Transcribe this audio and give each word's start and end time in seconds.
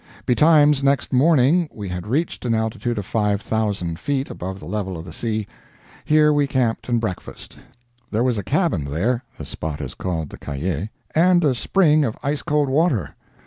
Betimes, 0.25 0.81
next 0.81 1.13
morning, 1.13 1.69
we 1.71 1.87
had 1.87 2.07
reached 2.07 2.43
an 2.43 2.55
altitude 2.55 2.97
of 2.97 3.05
five 3.05 3.39
thousand 3.39 3.99
feet 3.99 4.31
above 4.31 4.59
the 4.59 4.65
level 4.65 4.97
of 4.97 5.05
the 5.05 5.13
sea. 5.13 5.45
Here 6.05 6.33
we 6.33 6.47
camped 6.47 6.89
and 6.89 6.99
breakfasted. 6.99 7.59
There 8.09 8.23
was 8.23 8.39
a 8.39 8.43
cabin 8.43 8.85
there 8.85 9.23
the 9.37 9.45
spot 9.45 9.79
is 9.79 9.93
called 9.93 10.31
the 10.31 10.39
Caillet 10.39 10.89
and 11.13 11.45
a 11.45 11.53
spring 11.53 12.03
of 12.03 12.17
ice 12.23 12.41
cold 12.41 12.67
water. 12.67 13.13